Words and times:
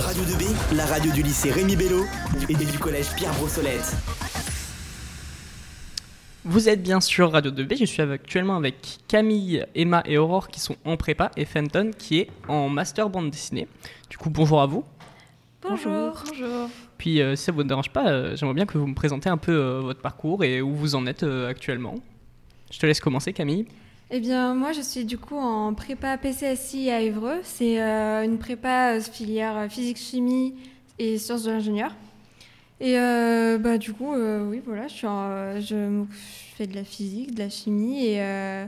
Radio 0.00 0.22
2B, 0.24 0.76
la 0.76 0.86
radio 0.86 1.12
du 1.12 1.22
lycée 1.22 1.50
Rémi 1.50 1.76
Bello 1.76 2.04
et 2.48 2.54
du 2.54 2.78
collège 2.78 3.14
Pierre 3.16 3.34
Brossolette. 3.34 3.94
Vous 6.44 6.70
êtes 6.70 6.82
bien 6.82 7.00
sûr 7.00 7.30
Radio 7.30 7.50
2B, 7.50 7.78
je 7.78 7.84
suis 7.84 8.00
actuellement 8.00 8.56
avec 8.56 8.98
Camille, 9.08 9.66
Emma 9.74 10.02
et 10.06 10.16
Aurore 10.16 10.48
qui 10.48 10.58
sont 10.58 10.76
en 10.86 10.96
prépa 10.96 11.30
et 11.36 11.44
Fenton 11.44 11.90
qui 11.96 12.20
est 12.20 12.30
en 12.48 12.70
master 12.70 13.10
bande 13.10 13.30
dessinée. 13.30 13.68
Du 14.08 14.16
coup, 14.16 14.30
bonjour 14.30 14.62
à 14.62 14.66
vous. 14.66 14.84
Bonjour. 15.60 16.24
Bonjour. 16.26 16.70
Puis 16.96 17.20
euh, 17.20 17.36
si 17.36 17.44
ça 17.44 17.52
vous 17.52 17.62
dérange 17.62 17.90
pas, 17.90 18.08
euh, 18.08 18.34
j'aimerais 18.36 18.54
bien 18.54 18.66
que 18.66 18.78
vous 18.78 18.86
me 18.86 18.94
présentez 18.94 19.28
un 19.28 19.36
peu 19.36 19.52
euh, 19.52 19.80
votre 19.80 20.00
parcours 20.00 20.44
et 20.44 20.62
où 20.62 20.74
vous 20.74 20.94
en 20.94 21.06
êtes 21.06 21.24
euh, 21.24 21.48
actuellement. 21.48 21.96
Je 22.72 22.78
te 22.78 22.86
laisse 22.86 23.00
commencer 23.00 23.34
Camille. 23.34 23.66
Eh 24.10 24.18
bien, 24.20 24.54
moi, 24.54 24.72
je 24.72 24.80
suis 24.80 25.04
du 25.04 25.18
coup 25.18 25.36
en 25.36 25.72
prépa 25.72 26.18
PCSI 26.18 26.90
à 26.90 27.00
Évreux. 27.00 27.40
C'est 27.44 27.80
euh, 27.80 28.24
une 28.24 28.38
prépa 28.38 28.94
euh, 28.96 29.00
filière 29.00 29.56
euh, 29.56 29.68
physique-chimie 29.68 30.54
et 30.98 31.16
sciences 31.18 31.44
de 31.44 31.50
l'ingénieur. 31.52 31.94
Et 32.80 32.98
euh, 32.98 33.58
bah, 33.58 33.78
du 33.78 33.92
coup, 33.92 34.12
euh, 34.14 34.48
oui, 34.48 34.60
voilà, 34.64 34.88
je, 34.88 34.94
suis 34.94 35.06
en- 35.06 35.60
je, 35.60 35.74
m- 35.76 36.06
je 36.10 36.56
fais 36.56 36.66
de 36.66 36.74
la 36.74 36.82
physique, 36.84 37.34
de 37.34 37.38
la 37.40 37.50
chimie 37.50 38.04
et. 38.06 38.66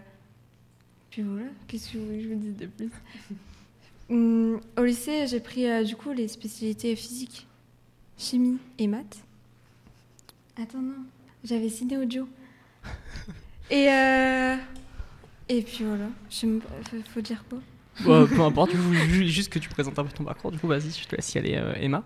puis 1.10 1.23
voilà, 1.23 1.46
qu'est-ce 1.66 1.93
que 1.93 1.98
je 2.20 2.29
vous 2.29 2.34
dise 2.37 2.56
de 2.56 2.66
plus? 2.66 2.90
Hum, 4.10 4.60
Au 4.79 4.84
lycée, 4.84 5.27
j'ai 5.27 5.40
pris 5.40 5.84
du 5.84 5.96
coup 5.96 6.12
les 6.12 6.29
spécialités 6.29 6.95
physique, 6.95 7.46
chimie 8.18 8.59
et 8.79 8.87
maths. 8.87 9.24
Attends, 10.60 10.82
non, 10.82 11.04
j'avais 11.43 11.70
ciné 11.70 11.96
audio. 11.96 12.29
Et, 13.70 13.87
et 15.59 15.62
puis 15.62 15.84
voilà, 15.84 16.06
je 16.30 16.59
faut- 17.12 17.20
dire 17.20 17.45
quoi 17.48 17.59
Bah, 18.05 18.27
peu 18.34 18.41
importe, 18.41 18.73
juste 19.24 19.52
que 19.52 19.59
tu 19.59 19.69
présentes 19.69 19.98
un 19.98 20.05
peu 20.05 20.12
ton 20.12 20.24
parcours. 20.24 20.51
Du 20.52 20.59
coup, 20.59 20.69
vas-y, 20.69 20.91
je 20.91 21.06
te 21.06 21.16
laisse 21.16 21.34
y 21.34 21.38
aller 21.38 21.55
euh, 21.56 21.73
Emma. 21.80 22.02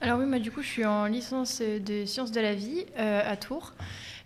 Alors 0.00 0.18
oui, 0.20 0.26
moi 0.26 0.38
du 0.38 0.50
coup, 0.50 0.62
je 0.62 0.68
suis 0.68 0.84
en 0.84 1.06
licence 1.06 1.60
de 1.60 2.04
sciences 2.04 2.30
de 2.32 2.40
la 2.40 2.54
vie 2.54 2.84
euh, 2.98 3.20
à 3.24 3.36
Tours. 3.36 3.74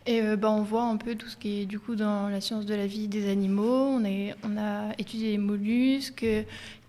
Et 0.05 0.21
euh, 0.21 0.37
bah, 0.37 0.51
on 0.51 0.63
voit 0.63 0.83
un 0.83 0.97
peu 0.97 1.15
tout 1.15 1.29
ce 1.29 1.37
qui 1.37 1.61
est 1.61 1.67
du 1.67 1.79
coup 1.79 1.95
dans 1.95 2.29
la 2.29 2.41
science 2.41 2.67
de 2.67 2.75
la 2.75 2.87
vie 2.87 3.07
des 3.09 3.31
animaux. 3.31 3.87
On, 3.87 4.05
est, 4.05 4.35
on 4.43 4.57
a 4.59 4.93
étudié 4.99 5.31
les 5.31 5.39
mollusques. 5.39 6.27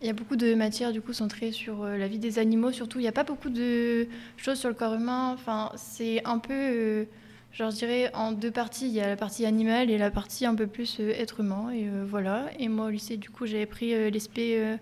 Il 0.01 0.07
y 0.07 0.09
a 0.09 0.13
beaucoup 0.13 0.35
de 0.35 0.53
matières 0.55 0.91
du 0.91 0.99
coup 0.99 1.13
centrées 1.13 1.51
sur 1.51 1.83
euh, 1.83 1.97
la 1.97 2.07
vie 2.07 2.19
des 2.19 2.39
animaux. 2.39 2.71
Surtout, 2.71 2.99
il 2.99 3.03
n'y 3.03 3.07
a 3.07 3.13
pas 3.13 3.23
beaucoup 3.23 3.49
de 3.49 4.07
choses 4.37 4.59
sur 4.59 4.67
le 4.69 4.75
corps 4.75 4.95
humain. 4.95 5.31
Enfin, 5.33 5.71
c'est 5.75 6.25
un 6.25 6.39
peu, 6.39 6.53
euh, 6.53 7.05
genre 7.53 7.71
je 7.71 7.77
dirais, 7.77 8.11
en 8.13 8.31
deux 8.31 8.51
parties. 8.51 8.87
Il 8.87 8.93
y 8.93 9.01
a 9.01 9.07
la 9.07 9.15
partie 9.15 9.45
animale 9.45 9.89
et 9.89 9.97
la 9.97 10.11
partie 10.11 10.45
un 10.45 10.55
peu 10.55 10.67
plus 10.67 10.97
euh, 10.99 11.11
être 11.11 11.39
humain. 11.39 11.69
Et 11.71 11.87
euh, 11.87 12.03
voilà. 12.07 12.47
Et 12.59 12.67
moi 12.67 12.87
au 12.87 12.89
lycée, 12.89 13.17
du 13.17 13.29
coup, 13.29 13.45
j'avais 13.45 13.65
pris 13.65 13.93
euh, 13.93 14.09
l'ESP. 14.09 14.39
euh, 14.39 14.77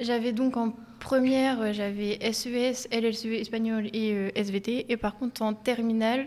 j'avais 0.00 0.32
donc 0.32 0.56
en 0.56 0.74
première, 1.00 1.60
euh, 1.60 1.72
j'avais 1.72 2.18
SES, 2.32 2.88
LLCE 2.92 3.26
E 3.26 3.34
espagnol 3.34 3.86
et 3.92 4.30
SVT. 4.34 4.86
Et 4.90 4.96
par 4.96 5.16
contre, 5.16 5.42
en 5.42 5.54
terminale, 5.54 6.26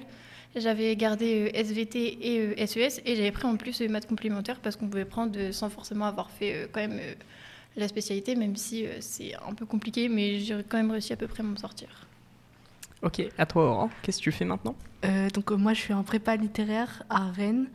j'avais 0.56 0.96
gardé 0.96 1.52
SVT 1.54 2.18
et 2.22 2.68
SES. 2.68 3.02
Et 3.06 3.16
j'avais 3.16 3.32
pris 3.32 3.46
en 3.48 3.56
plus 3.58 3.82
maths 3.82 4.08
complémentaires 4.08 4.60
parce 4.60 4.76
qu'on 4.76 4.88
pouvait 4.88 5.06
prendre 5.06 5.52
sans 5.52 5.70
forcément 5.70 6.06
avoir 6.06 6.30
fait 6.32 6.68
quand 6.72 6.82
même 6.82 7.00
la 7.78 7.88
spécialité, 7.88 8.36
même 8.36 8.56
si 8.56 8.86
c'est 9.00 9.34
un 9.48 9.54
peu 9.54 9.66
compliqué. 9.66 10.10
Mais 10.10 10.40
j'ai 10.40 10.64
quand 10.68 10.78
même 10.78 10.92
réussi 10.92 11.14
à 11.14 11.18
peu 11.18 11.28
près 11.28 11.42
à 11.42 11.44
m'en 11.44 11.56
sortir. 11.56 12.08
Ok, 13.02 13.22
à 13.38 13.46
toi 13.46 13.70
Aurore, 13.72 13.90
qu'est-ce 14.02 14.18
que 14.18 14.24
tu 14.24 14.32
fais 14.32 14.46
maintenant 14.46 14.76
Euh, 15.06 15.30
donc 15.30 15.52
euh, 15.52 15.56
moi 15.58 15.74
je 15.74 15.80
suis 15.80 15.94
en 15.94 16.04
prépa 16.04 16.36
littéraire 16.36 17.04
à 17.10 17.32
Rennes, 17.32 17.68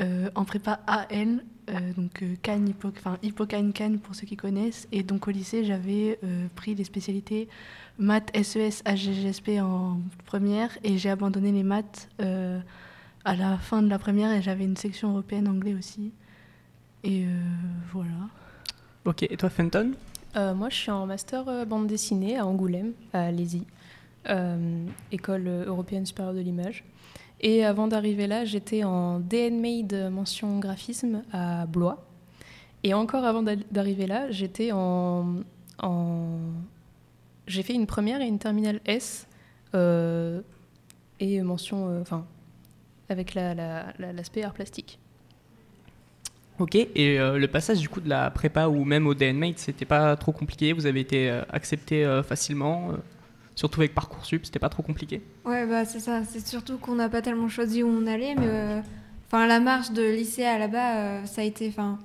euh, 0.00 0.28
en 0.34 0.44
prépa 0.44 0.80
AN, 0.88 1.38
euh, 1.70 1.92
donc 1.96 2.24
Cannes, 2.42 2.68
Hippo, 2.68 2.88
enfin 2.88 3.16
Hippocane 3.22 3.72
Cannes 3.72 3.98
pour 4.00 4.14
ceux 4.16 4.26
qui 4.26 4.36
connaissent. 4.36 4.88
Et 4.90 5.02
donc 5.04 5.28
au 5.28 5.30
lycée 5.30 5.64
j'avais 5.64 6.18
euh, 6.24 6.46
pris 6.56 6.74
les 6.74 6.84
spécialités 6.84 7.48
maths, 7.98 8.30
SES, 8.36 8.82
HGGSP 8.84 9.60
en 9.60 10.00
première 10.26 10.70
et 10.82 10.98
j'ai 10.98 11.10
abandonné 11.10 11.52
les 11.52 11.62
maths 11.62 12.08
euh, 12.20 12.58
à 13.24 13.36
la 13.36 13.56
fin 13.56 13.80
de 13.82 13.88
la 13.88 13.98
première 13.98 14.32
et 14.32 14.42
j'avais 14.42 14.64
une 14.64 14.76
section 14.76 15.10
européenne 15.10 15.46
anglais 15.48 15.74
aussi. 15.74 16.12
Et 17.04 17.24
euh, 17.24 17.28
voilà. 17.92 18.10
Ok, 19.04 19.22
et 19.22 19.36
toi 19.36 19.50
Fenton 19.50 19.92
Euh, 20.36 20.52
moi, 20.54 20.68
je 20.68 20.74
suis 20.74 20.90
en 20.90 21.06
master 21.06 21.46
euh, 21.46 21.64
bande 21.64 21.86
dessinée 21.86 22.36
à 22.38 22.46
Angoulême, 22.46 22.92
à 23.12 23.28
euh, 23.28 23.30
École 25.12 25.48
européenne 25.66 26.06
supérieure 26.06 26.34
de 26.34 26.40
l'image. 26.40 26.84
Et 27.40 27.64
avant 27.64 27.88
d'arriver 27.88 28.26
là, 28.26 28.44
j'étais 28.44 28.84
en 28.84 29.20
DN-Made 29.20 30.10
mention 30.10 30.58
graphisme 30.58 31.22
à 31.32 31.66
Blois. 31.66 32.06
Et 32.82 32.94
encore 32.94 33.24
avant 33.24 33.42
d'a- 33.42 33.56
d'arriver 33.70 34.06
là, 34.06 34.30
j'étais 34.30 34.70
en, 34.72 35.42
J'ai 37.46 37.62
fait 37.62 37.74
une 37.74 37.86
première 37.86 38.20
et 38.22 38.26
une 38.26 38.38
terminale 38.38 38.80
S 38.86 39.26
euh, 39.74 40.40
et 41.20 41.42
mention... 41.42 41.88
euh, 41.88 42.02
avec 43.10 43.34
la- 43.34 43.54
la- 43.54 43.92
la- 43.98 44.12
l'aspect 44.12 44.42
art 44.42 44.54
plastique. 44.54 44.98
Ok, 46.58 46.76
et 46.76 47.18
euh, 47.18 47.36
le 47.36 47.48
passage 47.48 47.80
du 47.80 47.88
coup 47.88 48.00
de 48.00 48.08
la 48.08 48.30
prépa 48.30 48.68
ou 48.68 48.84
même 48.84 49.06
au 49.06 49.14
DNMate, 49.14 49.58
c'était 49.58 49.84
pas 49.84 50.16
trop 50.16 50.32
compliqué? 50.32 50.72
Vous 50.72 50.86
avez 50.86 51.00
été 51.00 51.28
euh, 51.28 51.42
accepté 51.50 52.04
euh, 52.04 52.22
facilement 52.22 52.92
euh, 52.92 52.96
Surtout 53.56 53.80
avec 53.80 53.94
Parcoursup, 53.94 54.44
c'était 54.44 54.58
pas 54.58 54.68
trop 54.68 54.82
compliqué 54.82 55.22
Ouais, 55.44 55.66
bah 55.66 55.84
c'est 55.84 56.00
ça. 56.00 56.24
C'est 56.24 56.44
surtout 56.46 56.76
qu'on 56.78 56.96
n'a 56.96 57.08
pas 57.08 57.22
tellement 57.22 57.48
choisi 57.48 57.82
où 57.82 57.88
on 57.88 58.06
allait, 58.06 58.34
mais 58.34 58.46
euh, 58.46 58.80
enfin 59.26 59.46
la 59.46 59.60
marche 59.60 59.92
de 59.92 60.02
lycée 60.02 60.44
à 60.44 60.58
là-bas, 60.58 60.96
euh, 60.96 61.24
ça 61.24 61.42
a 61.42 61.44
été. 61.44 61.68
Enfin, 61.68 61.98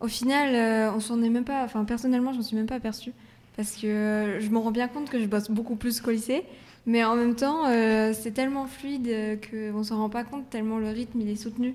au 0.00 0.08
final, 0.08 0.54
euh, 0.54 0.92
on 0.94 1.00
s'en 1.00 1.22
est 1.22 1.28
même 1.28 1.44
pas. 1.44 1.62
Enfin, 1.64 1.84
personnellement, 1.84 2.32
je 2.32 2.38
m'en 2.38 2.42
suis 2.42 2.56
même 2.56 2.66
pas 2.66 2.76
aperçue 2.76 3.12
parce 3.56 3.76
que 3.76 4.38
je 4.40 4.48
me 4.50 4.58
rends 4.58 4.70
bien 4.70 4.88
compte 4.88 5.08
que 5.10 5.20
je 5.20 5.26
bosse 5.26 5.50
beaucoup 5.50 5.76
plus 5.76 6.00
qu'au 6.00 6.10
lycée, 6.10 6.44
mais 6.86 7.04
en 7.04 7.16
même 7.16 7.34
temps, 7.34 7.64
c'est 8.12 8.32
tellement 8.32 8.66
fluide 8.66 9.40
qu'on 9.50 9.82
s'en 9.82 9.98
rend 9.98 10.08
pas 10.08 10.22
compte 10.22 10.48
tellement 10.48 10.78
le 10.78 10.90
rythme 10.90 11.20
il 11.20 11.28
est 11.28 11.34
soutenu. 11.34 11.74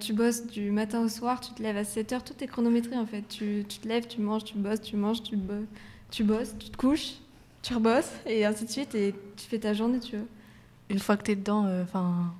Tu 0.00 0.12
bosses 0.12 0.46
du 0.46 0.70
matin 0.70 1.00
au 1.00 1.08
soir, 1.08 1.40
tu 1.40 1.54
te 1.54 1.62
lèves 1.62 1.78
à 1.78 1.84
7 1.84 2.12
heures, 2.12 2.24
tout 2.24 2.34
est 2.42 2.46
chronométré 2.46 2.98
en 2.98 3.06
fait. 3.06 3.22
Tu, 3.26 3.64
te 3.64 3.88
lèves, 3.88 4.06
tu 4.06 4.20
manges, 4.20 4.44
tu 4.44 4.58
bosses, 4.58 4.82
tu 4.82 4.96
manges, 4.96 5.22
tu 5.22 5.34
bosses, 6.24 6.54
tu 6.58 6.68
te 6.68 6.76
couches, 6.76 7.14
tu 7.62 7.74
rebosses, 7.74 8.10
et 8.26 8.44
ainsi 8.44 8.64
de 8.64 8.70
suite, 8.70 8.94
et 8.94 9.14
tu 9.36 9.46
fais 9.46 9.58
ta 9.58 9.72
journée, 9.72 10.00
tu 10.00 10.16
vois. 10.16 10.26
une 10.90 10.98
fois 10.98 11.16
que 11.16 11.22
tu 11.22 11.30
es 11.30 11.36
dedans, 11.36 11.64
euh, 11.66 11.84
enfin, 11.84 12.34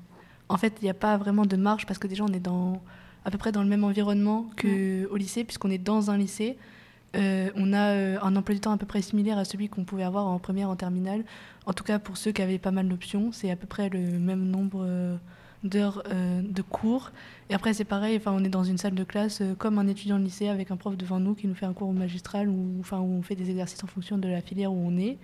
en 0.48 0.56
fait, 0.56 0.74
il 0.80 0.84
n'y 0.84 0.90
a 0.90 0.94
pas 0.94 1.16
vraiment 1.16 1.46
de 1.46 1.56
marge 1.56 1.86
parce 1.86 1.98
que 1.98 2.08
déjà, 2.08 2.24
on 2.24 2.32
est 2.32 2.40
dans, 2.40 2.82
à 3.24 3.30
peu 3.30 3.38
près 3.38 3.52
dans 3.52 3.62
le 3.62 3.68
même 3.68 3.84
environnement 3.84 4.50
qu'au 4.60 5.16
lycée, 5.16 5.44
puisqu'on 5.44 5.70
est 5.70 5.78
dans 5.78 6.10
un 6.10 6.18
lycée. 6.18 6.58
Euh, 7.14 7.50
on 7.56 7.72
a 7.72 7.94
euh, 7.94 8.18
un 8.22 8.34
emploi 8.36 8.54
du 8.54 8.60
temps 8.60 8.72
à 8.72 8.78
peu 8.78 8.86
près 8.86 9.02
similaire 9.02 9.38
à 9.38 9.44
celui 9.44 9.68
qu'on 9.68 9.84
pouvait 9.84 10.02
avoir 10.02 10.26
en 10.26 10.38
première, 10.38 10.70
en 10.70 10.76
terminale. 10.76 11.24
En 11.66 11.72
tout 11.72 11.84
cas, 11.84 11.98
pour 11.98 12.16
ceux 12.16 12.32
qui 12.32 12.42
avaient 12.42 12.58
pas 12.58 12.70
mal 12.70 12.88
d'options, 12.88 13.32
c'est 13.32 13.50
à 13.50 13.56
peu 13.56 13.66
près 13.66 13.90
le 13.90 14.18
même 14.18 14.44
nombre 14.44 15.18
d'heures 15.64 16.02
euh, 16.08 16.42
de 16.42 16.62
cours. 16.62 17.10
Et 17.50 17.54
après, 17.54 17.72
c'est 17.74 17.84
pareil, 17.84 18.16
enfin, 18.16 18.32
on 18.32 18.42
est 18.44 18.48
dans 18.48 18.64
une 18.64 18.78
salle 18.78 18.94
de 18.94 19.04
classe 19.04 19.40
euh, 19.40 19.54
comme 19.54 19.78
un 19.78 19.86
étudiant 19.86 20.18
de 20.18 20.24
lycée 20.24 20.48
avec 20.48 20.70
un 20.70 20.76
prof 20.76 20.96
devant 20.96 21.20
nous 21.20 21.34
qui 21.34 21.46
nous 21.46 21.54
fait 21.54 21.66
un 21.66 21.72
cours 21.72 21.92
magistral 21.92 22.48
ou 22.48 22.76
enfin, 22.80 22.98
où 22.98 23.18
on 23.18 23.22
fait 23.22 23.36
des 23.36 23.48
exercices 23.50 23.82
en 23.84 23.86
fonction 23.86 24.18
de 24.18 24.28
la 24.28 24.40
filière 24.40 24.72
où 24.72 24.82
on 24.86 24.96
est. 24.98 25.18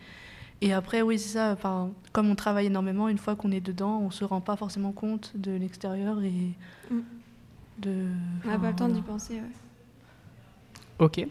Et 0.60 0.72
après, 0.72 1.02
oui, 1.02 1.18
c'est 1.18 1.30
ça. 1.34 1.52
Enfin, 1.52 1.90
comme 2.12 2.28
on 2.30 2.34
travaille 2.34 2.66
énormément, 2.66 3.08
une 3.08 3.18
fois 3.18 3.36
qu'on 3.36 3.52
est 3.52 3.60
dedans, 3.60 4.00
on 4.02 4.10
se 4.10 4.24
rend 4.24 4.40
pas 4.40 4.56
forcément 4.56 4.92
compte 4.92 5.32
de 5.36 5.52
l'extérieur 5.52 6.22
et 6.22 6.32
Mm. 6.90 7.00
de. 7.82 8.06
On 8.44 8.48
n'a 8.48 8.58
pas 8.58 8.70
le 8.70 8.76
temps 8.76 8.88
d'y 8.88 9.02
penser. 9.02 9.34
ouais. 9.34 9.40
Ok. 10.98 11.24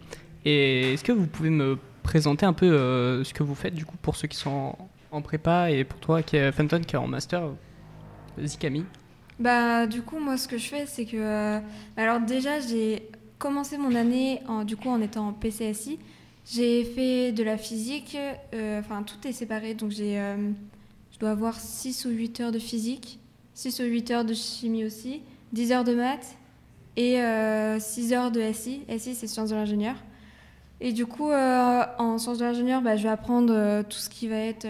Et 0.45 0.93
est-ce 0.93 1.03
que 1.03 1.11
vous 1.11 1.27
pouvez 1.27 1.49
me 1.49 1.77
présenter 2.03 2.45
un 2.45 2.53
peu 2.53 2.67
euh, 2.71 3.23
ce 3.25 3.33
que 3.33 3.43
vous 3.43 3.55
faites 3.55 3.73
du 3.73 3.85
coup 3.85 3.97
pour 4.01 4.15
ceux 4.15 4.27
qui 4.29 4.37
sont 4.37 4.49
en, 4.49 4.89
en 5.11 5.21
prépa 5.21 5.71
et 5.71 5.83
pour 5.83 5.99
toi 5.99 6.23
qui 6.23 6.37
est 6.37 6.51
Fenton 6.53 6.79
qui 6.87 6.95
est 6.95 6.99
en 6.99 7.07
master 7.07 7.41
Vas-y 8.37 8.57
Camille. 8.57 8.85
Bah, 9.39 9.85
du 9.87 10.01
coup, 10.01 10.19
moi, 10.19 10.37
ce 10.37 10.47
que 10.47 10.57
je 10.57 10.67
fais, 10.67 10.85
c'est 10.87 11.05
que. 11.05 11.17
euh, 11.17 11.59
alors, 11.95 12.19
déjà, 12.19 12.59
j'ai 12.59 13.09
commencé 13.37 13.77
mon 13.77 13.93
année 13.95 14.41
en, 14.47 14.63
du 14.63 14.75
coup, 14.77 14.89
en 14.89 15.01
étant 15.01 15.27
en 15.29 15.33
PCSI. 15.33 15.99
J'ai 16.49 16.83
fait 16.85 17.31
de 17.31 17.43
la 17.43 17.57
physique. 17.57 18.17
euh, 18.53 18.79
Enfin, 18.79 19.03
tout 19.03 19.27
est 19.27 19.31
séparé. 19.33 19.73
Donc, 19.73 19.91
j'ai. 19.91 20.19
euh, 20.19 20.35
je 21.11 21.19
dois 21.19 21.31
avoir 21.31 21.59
6 21.59 22.05
ou 22.05 22.09
8 22.09 22.39
heures 22.41 22.51
de 22.51 22.59
physique, 22.59 23.19
6 23.55 23.79
ou 23.79 23.83
8 23.83 24.11
heures 24.11 24.25
de 24.25 24.33
chimie 24.35 24.85
aussi, 24.85 25.21
10 25.51 25.71
heures 25.71 25.83
de 25.83 25.95
maths 25.95 26.35
et 26.95 27.19
euh, 27.21 27.79
6 27.79 28.13
heures 28.13 28.29
de 28.31 28.39
SI. 28.53 28.81
SI, 28.97 29.15
c'est 29.15 29.25
sciences 29.25 29.49
de 29.49 29.55
l'ingénieur. 29.55 29.95
Et 30.79 30.93
du 30.93 31.07
coup, 31.07 31.31
en 31.31 32.17
sciences 32.19 32.37
de 32.37 32.43
l'ingénieur, 32.45 32.83
bah, 32.83 32.95
je 32.97 33.03
vais 33.03 33.09
apprendre 33.09 33.81
tout 33.89 33.97
ce 33.97 34.09
qui 34.09 34.27
va 34.27 34.35
être 34.35 34.67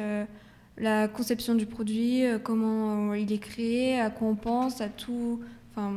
la 0.78 1.08
conception 1.08 1.56
du 1.56 1.66
produit, 1.66 2.24
euh, 2.26 2.40
comment 2.40 3.12
euh, 3.12 3.18
il 3.18 3.32
est 3.32 3.40
créé, 3.40 4.00
à 4.00 4.10
quoi 4.10 4.28
on 4.28 4.36
pense, 4.36 4.82
à 4.82 4.90
tout, 4.90 5.40
enfin, 5.72 5.94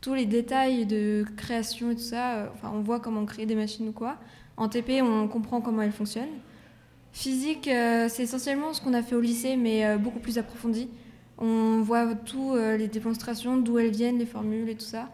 tous 0.00 0.14
les 0.14 0.26
détails 0.26 0.86
de 0.86 1.24
création 1.36 1.90
et 1.90 1.94
tout 1.94 2.00
ça. 2.00 2.36
euh, 2.36 2.46
Enfin, 2.54 2.72
on 2.74 2.80
voit 2.80 3.00
comment 3.00 3.24
créer 3.24 3.46
des 3.46 3.54
machines 3.54 3.88
ou 3.88 3.92
quoi. 3.92 4.16
En 4.56 4.68
TP, 4.68 5.00
on 5.02 5.28
comprend 5.28 5.60
comment 5.60 5.82
elles 5.82 5.92
fonctionnent. 5.92 6.26
Physique, 7.12 7.64
c'est 8.08 8.22
essentiellement 8.22 8.72
ce 8.72 8.80
qu'on 8.80 8.92
a 8.92 9.02
fait 9.02 9.14
au 9.14 9.20
lycée, 9.20 9.56
mais 9.56 9.96
beaucoup 9.96 10.18
plus 10.18 10.36
approfondi. 10.36 10.88
On 11.38 11.80
voit 11.80 12.14
tout, 12.14 12.54
les 12.54 12.86
démonstrations, 12.88 13.56
d'où 13.56 13.78
elles 13.78 13.90
viennent, 13.90 14.18
les 14.18 14.26
formules 14.26 14.68
et 14.68 14.74
tout 14.74 14.84
ça. 14.84 15.08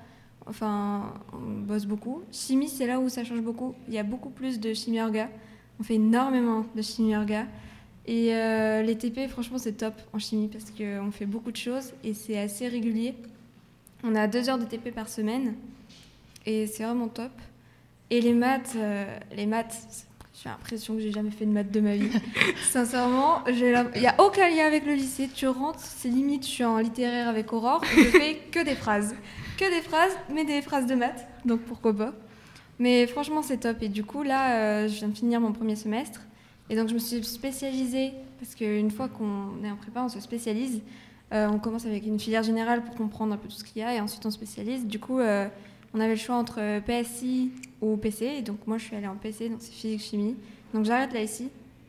Enfin, 0.47 1.15
on 1.33 1.61
bosse 1.61 1.87
beaucoup. 1.87 2.23
Chimie, 2.33 2.69
c'est 2.69 2.87
là 2.87 3.01
où 3.01 3.09
ça 3.09 3.23
change 3.25 3.41
beaucoup. 3.43 3.75
Il 3.89 3.95
y 3.95 3.99
a 3.99 4.03
beaucoup 4.03 4.31
plus 4.31 4.61
de 4.61 4.75
chimie 4.75 5.01
orga. 5.01 5.29
On 5.79 5.83
fait 5.83 5.95
énormément 5.95 6.65
de 6.75 6.83
chimie 6.83 7.15
orga. 7.15 7.47
Et 8.07 8.35
euh, 8.35 8.83
les 8.83 8.97
TP, 8.97 9.29
franchement, 9.29 9.59
c'est 9.59 9.73
top 9.73 9.95
en 10.13 10.19
chimie 10.19 10.49
parce 10.49 10.71
qu'on 10.71 11.11
fait 11.11 11.27
beaucoup 11.27 11.51
de 11.51 11.57
choses 11.57 11.93
et 12.03 12.13
c'est 12.13 12.39
assez 12.39 12.69
régulier. 12.69 13.15
On 14.03 14.15
a 14.15 14.27
deux 14.27 14.49
heures 14.51 14.59
de 14.59 14.65
TP 14.65 14.91
par 14.95 15.09
semaine 15.09 15.55
et 16.45 16.67
c'est 16.67 16.85
vraiment 16.85 17.09
top. 17.09 17.33
Et 18.11 18.21
les 18.21 18.35
maths, 18.35 18.75
euh, 18.77 19.05
les 19.35 19.47
maths, 19.47 20.07
j'ai 20.35 20.51
l'impression 20.51 20.95
que 20.95 21.01
j'ai 21.01 21.13
jamais 21.13 21.31
fait 21.31 21.47
de 21.47 21.53
maths 21.53 21.71
de 21.71 21.81
ma 21.81 21.97
vie. 21.97 22.11
Sincèrement, 22.71 23.43
il 23.47 23.55
n'y 23.55 24.07
a 24.07 24.15
aucun 24.19 24.51
lien 24.51 24.67
avec 24.67 24.85
le 24.85 24.93
lycée. 24.93 25.31
Tu 25.35 25.49
rentres, 25.49 25.81
c'est 25.81 26.09
limite, 26.11 26.45
je 26.45 26.51
suis 26.51 26.65
en 26.65 26.77
littéraire 26.79 27.29
avec 27.29 27.53
Aurore, 27.55 27.83
je 27.97 28.03
fais 28.03 28.37
que 28.53 28.63
des 28.63 28.75
phrases. 28.75 29.15
Que 29.57 29.75
des 29.75 29.81
phrases, 29.81 30.13
mais 30.31 30.45
des 30.45 30.61
phrases 30.61 30.87
de 30.87 30.95
maths, 30.95 31.27
donc 31.47 31.61
pourquoi 31.61 31.97
pas. 31.97 32.13
Mais 32.79 33.07
franchement, 33.07 33.43
c'est 33.43 33.59
top. 33.59 33.83
Et 33.83 33.89
du 33.89 34.05
coup, 34.05 34.23
là, 34.23 34.57
euh, 34.57 34.89
je 34.89 34.95
viens 34.97 35.09
de 35.09 35.17
finir 35.17 35.41
mon 35.41 35.53
premier 35.53 35.77
semestre. 35.77 36.21
Et 36.71 36.77
donc, 36.77 36.89
je 36.89 36.95
me 36.95 36.99
suis 36.99 37.23
spécialisée, 37.25 38.13
parce 38.41 38.55
qu'une 38.55 38.91
fois 38.91 39.09
qu'on 39.09 39.63
est 39.65 39.71
en 39.71 39.77
prépa, 39.77 40.03
on 40.03 40.09
se 40.09 40.21
spécialise. 40.21 40.81
Euh, 41.33 41.49
on 41.49 41.59
commence 41.59 41.87
avec 41.87 42.07
une 42.07 42.21
filière 42.21 42.43
générale 42.43 42.85
pour 42.85 42.95
comprendre 42.95 43.35
un 43.35 43.37
peu 43.37 43.49
tout 43.49 43.57
ce 43.57 43.65
qu'il 43.65 43.83
y 43.83 43.85
a, 43.85 43.95
et 43.95 44.01
ensuite 44.01 44.25
on 44.25 44.31
spécialise. 44.31 44.87
Du 44.87 44.99
coup, 44.99 45.19
euh, 45.19 45.49
on 45.93 46.01
avait 46.01 46.15
le 46.15 46.21
choix 46.21 46.37
entre 46.37 46.81
PSI 46.81 47.51
ou 47.81 47.97
PC, 47.97 48.27
et 48.39 48.43
donc 48.43 48.59
moi 48.67 48.79
je 48.79 48.85
suis 48.85 48.97
allée 48.97 49.09
en 49.09 49.17
PC, 49.17 49.49
donc 49.49 49.59
c'est 49.61 49.73
physique-chimie. 49.73 50.37
Donc 50.73 50.85
j'arrête 50.85 51.13
là 51.13 51.23
ici, 51.23 51.49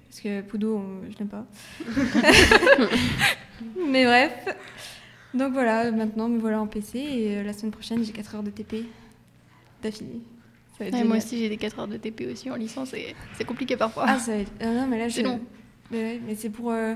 parce 0.10 0.22
que 0.22 0.42
Poudou, 0.42 0.82
je 1.10 1.18
n'aime 1.20 1.28
pas. 1.28 1.46
Mais 3.90 4.06
bref. 4.06 4.32
Donc 5.34 5.54
voilà, 5.54 5.92
maintenant 5.92 6.30
me 6.30 6.40
voilà 6.40 6.62
en 6.62 6.68
PC, 6.68 6.98
et 6.98 7.44
la 7.44 7.54
semaine 7.54 7.72
prochaine 7.72 8.04
j'ai 8.04 8.14
4 8.14 8.36
heures 8.36 8.44
de 8.44 8.52
TP 8.52 8.86
d'affilée 9.84 10.22
moi 11.06 11.18
aussi, 11.18 11.40
j'ai 11.40 11.50
des 11.50 11.58
4 11.58 11.80
heures 11.80 11.88
de 11.88 11.98
TP 11.98 12.28
aussi 12.32 12.50
en 12.52 12.56
licence 12.56 12.94
et 12.94 13.16
c'est 13.38 13.46
compliqué 13.46 13.78
parfois. 13.78 14.06
Ah, 14.08 14.20
ça 14.20 14.32
va 14.32 14.38
être... 14.40 14.52
Ah 14.60 14.66
non, 14.66 14.88
mais 14.88 15.00
là, 15.00 15.08
je... 15.08 15.22
long. 15.22 15.40
Mais, 15.92 16.20
c'est 16.36 16.50
pour 16.50 16.72
euh, 16.72 16.94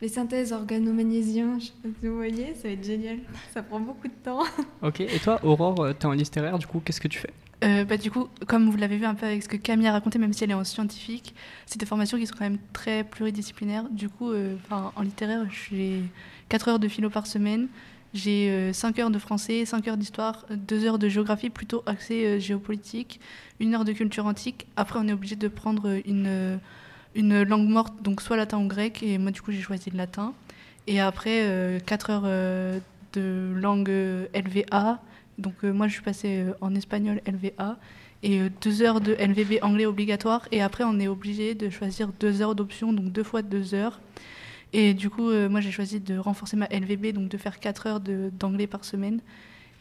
les 0.00 0.08
synthèses 0.08 0.52
organo-magnésiens, 0.52 1.58
je 1.58 1.66
sais 1.66 1.72
pas 1.82 1.88
si 2.00 2.08
vous 2.08 2.16
voyez, 2.16 2.54
ça 2.54 2.68
va 2.68 2.74
être 2.74 2.84
génial. 2.84 3.18
Ça 3.52 3.62
prend 3.62 3.80
beaucoup 3.80 4.08
de 4.08 4.14
temps. 4.24 4.42
Ok, 4.82 5.00
et 5.00 5.18
toi, 5.22 5.38
Aurore, 5.44 5.80
euh, 5.80 5.92
tu 5.92 6.06
es 6.06 6.06
en 6.06 6.12
littéraire, 6.12 6.58
du 6.58 6.66
coup, 6.66 6.80
qu'est-ce 6.84 7.00
que 7.00 7.08
tu 7.08 7.18
fais? 7.18 7.30
Euh, 7.62 7.84
bah, 7.84 7.98
du 7.98 8.10
coup, 8.10 8.28
comme 8.46 8.70
vous 8.70 8.76
l'avez 8.78 8.96
vu 8.96 9.04
un 9.04 9.14
peu 9.14 9.26
avec 9.26 9.42
ce 9.42 9.48
que 9.48 9.58
Camille 9.58 9.86
a 9.86 9.92
raconté, 9.92 10.18
même 10.18 10.32
si 10.32 10.44
elle 10.44 10.50
est 10.50 10.54
en 10.54 10.64
scientifique, 10.64 11.34
c'est 11.66 11.78
des 11.78 11.86
formations 11.86 12.16
qui 12.18 12.26
sont 12.26 12.34
quand 12.36 12.44
même 12.44 12.58
très 12.72 13.04
pluridisciplinaires. 13.04 13.84
Du 13.90 14.08
coup, 14.08 14.32
en 14.70 15.02
littéraire, 15.02 15.46
j'ai 15.50 16.00
4 16.48 16.68
heures 16.68 16.78
de 16.78 16.88
philo 16.88 17.10
par 17.10 17.26
semaine. 17.26 17.68
J'ai 18.12 18.72
5 18.72 18.98
euh, 18.98 19.02
heures 19.02 19.10
de 19.10 19.18
français, 19.18 19.64
5 19.64 19.86
heures 19.86 19.96
d'histoire, 19.96 20.44
2 20.50 20.84
heures 20.84 20.98
de 20.98 21.08
géographie 21.08 21.48
plutôt 21.48 21.82
axée 21.86 22.26
euh, 22.26 22.38
géopolitique, 22.40 23.20
1 23.60 23.72
heure 23.72 23.84
de 23.84 23.92
culture 23.92 24.26
antique. 24.26 24.66
Après, 24.76 24.98
on 25.00 25.06
est 25.06 25.12
obligé 25.12 25.36
de 25.36 25.46
prendre 25.46 26.00
une, 26.04 26.26
euh, 26.26 26.56
une 27.14 27.42
langue 27.44 27.68
morte, 27.68 28.02
donc 28.02 28.20
soit 28.20 28.36
latin 28.36 28.58
ou 28.58 28.66
grec, 28.66 29.02
et 29.04 29.16
moi 29.18 29.30
du 29.30 29.40
coup 29.42 29.52
j'ai 29.52 29.60
choisi 29.60 29.90
le 29.90 29.96
latin. 29.96 30.34
Et 30.86 30.98
après, 31.00 31.80
4 31.86 32.10
heures 32.10 32.80
de 33.12 33.52
langue 33.54 33.90
LVA, 34.34 35.00
donc 35.38 35.62
moi 35.62 35.86
je 35.86 35.92
suis 35.92 36.02
passée 36.02 36.44
en 36.60 36.74
espagnol 36.74 37.20
LVA, 37.26 37.76
et 38.22 38.40
2 38.62 38.82
heures 38.82 39.00
de 39.00 39.12
LVB 39.12 39.62
anglais 39.62 39.86
obligatoire, 39.86 40.48
et 40.52 40.62
après 40.62 40.84
on 40.84 40.98
est 40.98 41.06
obligé 41.06 41.54
de 41.54 41.68
choisir 41.68 42.08
2 42.18 42.42
heures 42.42 42.54
d'option, 42.54 42.92
donc 42.92 43.12
2 43.12 43.22
fois 43.22 43.42
2 43.42 43.74
heures. 43.74 44.00
Et 44.72 44.94
du 44.94 45.10
coup, 45.10 45.30
euh, 45.30 45.48
moi, 45.48 45.60
j'ai 45.60 45.70
choisi 45.70 46.00
de 46.00 46.16
renforcer 46.16 46.56
ma 46.56 46.66
LVB, 46.66 47.12
donc 47.12 47.28
de 47.28 47.36
faire 47.36 47.58
4 47.58 47.86
heures 47.86 48.00
d'anglais 48.00 48.66
par 48.66 48.84
semaine. 48.84 49.20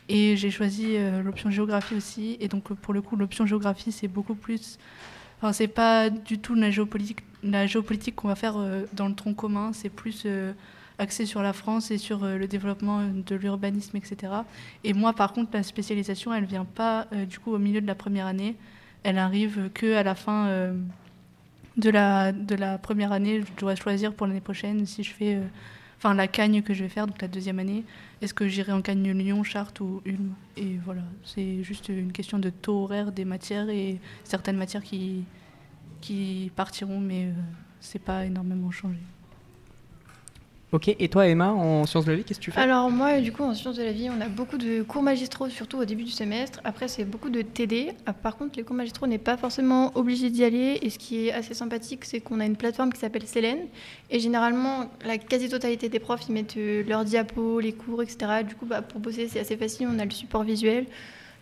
Et 0.07 0.35
j'ai 0.37 0.49
choisi 0.49 0.95
euh, 0.95 1.21
l'option 1.21 1.51
géographie 1.51 1.95
aussi. 1.95 2.37
Et 2.39 2.47
donc, 2.47 2.73
pour 2.73 2.93
le 2.93 3.01
coup, 3.01 3.15
l'option 3.15 3.45
géographie, 3.45 3.91
c'est 3.91 4.07
beaucoup 4.07 4.35
plus. 4.35 4.79
Enfin, 5.37 5.53
c'est 5.53 5.67
pas 5.67 6.09
du 6.09 6.39
tout 6.39 6.55
la 6.55 6.71
géopolitique, 6.71 7.19
la 7.43 7.67
géopolitique 7.67 8.15
qu'on 8.15 8.27
va 8.27 8.35
faire 8.35 8.57
euh, 8.57 8.85
dans 8.93 9.07
le 9.07 9.13
tronc 9.13 9.35
commun. 9.35 9.71
C'est 9.73 9.89
plus 9.89 10.25
axé 10.97 11.25
sur 11.25 11.41
la 11.41 11.53
France 11.53 11.91
et 11.91 11.97
sur 11.97 12.25
le 12.25 12.45
développement 12.47 13.03
de 13.03 13.35
l'urbanisme, 13.35 13.95
etc. 13.95 14.33
Et 14.83 14.93
moi, 14.93 15.13
par 15.13 15.31
contre, 15.31 15.51
la 15.53 15.63
spécialisation, 15.63 16.33
elle 16.33 16.43
vient 16.43 16.65
pas 16.65 17.07
du 17.29 17.39
coup 17.39 17.53
au 17.53 17.57
milieu 17.57 17.79
de 17.79 17.87
la 17.87 17.95
première 17.95 18.25
année. 18.25 18.57
Elle 19.03 19.17
arrive 19.17 19.69
que 19.73 19.95
à 19.95 20.03
la 20.03 20.13
fin 20.13 20.73
de 21.79 21.89
la, 21.89 22.31
de 22.31 22.55
la 22.55 22.77
première 22.77 23.11
année, 23.11 23.41
je 23.41 23.59
dois 23.59 23.75
choisir 23.75 24.13
pour 24.13 24.27
l'année 24.27 24.41
prochaine 24.41 24.85
si 24.85 25.03
je 25.03 25.11
fais 25.11 25.35
euh, 25.35 25.43
enfin 25.97 26.13
la 26.13 26.27
cagne 26.27 26.61
que 26.61 26.73
je 26.73 26.83
vais 26.83 26.89
faire, 26.89 27.07
donc 27.07 27.21
la 27.21 27.27
deuxième 27.27 27.59
année, 27.59 27.83
est-ce 28.21 28.33
que 28.33 28.47
j'irai 28.47 28.71
en 28.71 28.81
cagne 28.81 29.11
Lyon, 29.11 29.43
Chartres 29.43 29.81
ou 29.81 30.01
Ulm? 30.05 30.33
Et 30.57 30.77
voilà, 30.83 31.03
c'est 31.23 31.63
juste 31.63 31.89
une 31.89 32.11
question 32.11 32.39
de 32.39 32.49
taux 32.49 32.83
horaire 32.83 33.11
des 33.11 33.25
matières 33.25 33.69
et 33.69 33.99
certaines 34.23 34.57
matières 34.57 34.83
qui, 34.83 35.23
qui 36.01 36.51
partiront, 36.55 36.99
mais 36.99 37.25
euh, 37.25 37.31
c'est 37.79 38.03
pas 38.03 38.25
énormément 38.25 38.71
changé. 38.71 38.99
Ok, 40.71 40.87
et 40.87 41.09
toi 41.09 41.25
Emma, 41.27 41.51
en 41.51 41.87
sciences 41.87 42.05
de 42.05 42.11
la 42.11 42.17
vie, 42.17 42.23
qu'est-ce 42.23 42.39
que 42.39 42.43
tu 42.43 42.51
fais? 42.51 42.59
Alors 42.61 42.91
moi, 42.91 43.19
du 43.21 43.31
coup, 43.31 43.41
en 43.41 43.55
sciences 43.55 43.77
de 43.77 43.83
la 43.83 43.91
vie, 43.91 44.07
on 44.15 44.21
a 44.21 44.27
beaucoup 44.27 44.59
de 44.59 44.83
cours 44.83 45.01
magistraux, 45.01 45.49
surtout 45.49 45.77
au 45.77 45.85
début 45.85 46.03
du 46.03 46.11
semestre. 46.11 46.61
Après, 46.63 46.87
c'est 46.87 47.05
beaucoup 47.05 47.31
de 47.31 47.41
TD. 47.41 47.93
Ah, 48.05 48.13
par 48.13 48.37
contre, 48.37 48.55
les 48.55 48.63
cours 48.63 48.75
magistraux, 48.75 49.07
n'est 49.07 49.17
pas 49.17 49.35
forcément 49.35 49.91
obligé 49.97 50.29
d'y 50.29 50.43
aller. 50.43 50.77
Et 50.83 50.91
ce 50.91 50.99
qui 50.99 51.27
est 51.27 51.31
assez 51.31 51.55
sympathique, 51.55 52.05
c'est 52.05 52.19
qu'on 52.19 52.39
a 52.39 52.45
une 52.45 52.55
plateforme 52.55 52.93
qui 52.93 52.99
s'appelle 52.99 53.25
Célène. 53.25 53.65
Et 54.11 54.19
généralement, 54.19 54.91
la 55.03 55.17
quasi-totalité 55.17 55.89
des 55.89 55.99
profs, 55.99 56.27
ils 56.29 56.33
mettent 56.33 56.57
euh, 56.57 56.83
leurs 56.87 57.03
diapos, 57.03 57.59
les 57.59 57.73
cours, 57.73 58.03
etc. 58.03 58.43
Du 58.47 58.53
coup, 58.53 58.67
bah, 58.67 58.83
pour 58.83 58.99
bosser, 58.99 59.27
c'est 59.27 59.39
assez 59.39 59.57
facile. 59.57 59.87
On 59.91 59.97
a 59.97 60.05
le 60.05 60.11
support 60.11 60.43
visuel. 60.43 60.85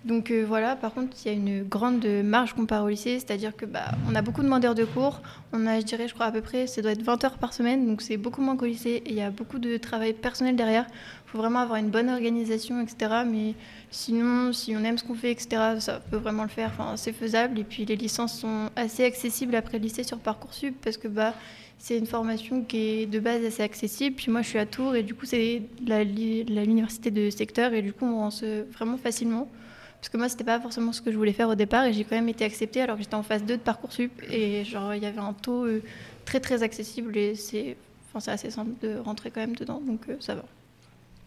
Donc 0.08 0.32
euh, 0.32 0.46
voilà, 0.48 0.78
par 0.78 0.94
contre, 0.94 1.18
il 1.26 1.28
y 1.28 1.32
a 1.32 1.34
une 1.34 1.64
grande 1.64 2.06
marge 2.06 2.54
comparée 2.54 2.84
au 2.86 2.88
lycée, 2.88 3.20
c'est-à-dire 3.20 3.54
que 3.54 3.66
bah, 3.66 3.92
on 4.10 4.16
a 4.16 4.22
beaucoup 4.22 4.40
de 4.40 4.46
demandeurs 4.46 4.74
de 4.74 4.86
cours. 4.86 5.22
On 5.52 5.68
a, 5.68 5.82
je 5.82 5.86
dirais, 5.86 6.08
je 6.08 6.14
crois 6.14 6.28
à 6.28 6.32
peu 6.32 6.40
près, 6.40 6.66
ça 6.66 6.82
doit 6.82 6.92
être 6.92 7.04
20 7.04 7.26
heures 7.26 7.38
par 7.38 7.54
semaine, 7.54 7.86
donc 7.86 8.02
c'est 8.02 8.16
beaucoup 8.16 8.42
moins 8.42 8.56
qu'au 8.56 8.68
lycée. 8.68 9.04
Et 9.06 9.10
il 9.10 9.16
y 9.16 9.22
a 9.22 9.32
beaucoup 9.32 9.60
de 9.60 9.76
travail 9.76 10.14
personnel 10.14 10.56
derrière. 10.56 10.88
Il 11.26 11.32
faut 11.32 11.38
vraiment 11.38 11.60
avoir 11.60 11.78
une 11.78 11.90
bonne 11.90 12.10
organisation, 12.10 12.80
etc. 12.80 13.24
Mais 13.30 13.54
sinon, 13.92 14.54
si 14.54 14.74
on 14.78 14.84
aime 14.86 14.98
ce 14.98 15.04
qu'on 15.04 15.14
fait, 15.14 15.32
etc., 15.32 15.76
ça 15.80 16.00
peut 16.00 16.16
vraiment 16.16 16.44
le 16.44 16.50
faire. 16.50 16.72
Enfin, 16.74 16.96
c'est 16.96 17.12
faisable. 17.12 17.60
Et 17.60 17.66
puis 17.66 17.84
les 17.84 17.98
licences 17.98 18.40
sont 18.40 18.70
assez 18.78 19.04
accessibles 19.04 19.56
après 19.56 19.78
le 19.78 19.84
lycée 19.84 20.04
sur 20.04 20.20
Parcoursup 20.20 20.74
parce 20.82 20.96
que 20.96 21.10
bah, 21.10 21.34
c'est 21.80 21.98
une 21.98 22.08
formation 22.08 22.64
qui 22.64 22.78
est 22.78 23.06
de 23.08 23.20
base 23.20 23.44
assez 23.44 23.62
accessible. 23.62 24.16
Puis 24.16 24.32
moi, 24.32 24.42
je 24.42 24.48
suis 24.48 24.60
à 24.60 24.66
Tours 24.66 24.96
et 24.96 25.04
du 25.04 25.14
coup, 25.16 25.26
c'est 25.26 25.64
l'université 25.86 27.12
de 27.12 27.30
secteur 27.30 27.74
et 27.74 27.82
du 27.82 27.92
coup, 27.92 28.06
on 28.06 28.20
rentre 28.20 28.46
vraiment 28.72 28.98
facilement. 28.98 29.50
Parce 30.00 30.10
que 30.10 30.18
moi, 30.18 30.30
c'était 30.30 30.44
pas 30.44 30.60
forcément 30.60 30.94
ce 30.94 31.02
que 31.02 31.12
je 31.12 31.18
voulais 31.18 31.34
faire 31.34 31.50
au 31.50 31.56
départ 31.56 31.86
et 31.86 31.94
j'ai 31.94 32.04
quand 32.04 32.16
même 32.16 32.30
été 32.30 32.46
acceptée 32.46 32.82
alors 32.82 32.98
que 32.98 33.04
j'étais 33.04 33.16
en 33.16 33.24
phase 33.24 33.44
2 33.44 33.58
de 33.58 33.62
Parcoursup 33.62 34.12
et 34.30 34.64
genre 34.64 34.94
il 34.94 35.02
y 35.02 35.06
avait 35.06 35.20
un 35.20 35.34
taux 35.34 35.66
euh, 35.66 35.82
très 36.26 36.40
très 36.40 36.64
accessible 36.64 37.18
et 37.18 37.36
c'est 37.36 37.76
enfin, 38.14 38.32
assez 38.32 38.52
simple 38.52 38.72
de 38.82 38.98
rentrer 39.00 39.32
quand 39.32 39.42
même 39.42 39.56
dedans 39.56 39.82
donc 39.86 40.02
euh, 40.10 40.16
ça 40.20 40.36
va. 40.36 40.44